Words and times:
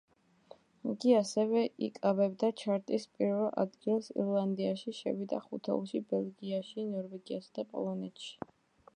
იგი 0.91 1.11
ასევე 1.17 1.59
იკავებდა 1.87 2.47
ჩარტის 2.61 3.03
პირველ 3.17 3.51
ადგილს 3.63 4.09
ირლანდიაში, 4.23 4.93
შევიდა 5.01 5.41
ხუთეულში 5.49 6.01
ბელგიაში, 6.15 6.87
ნორვეგიასა 6.95 7.53
და 7.59 7.67
პოლონეთში. 7.75 8.33